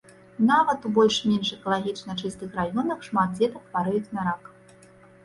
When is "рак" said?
4.31-4.49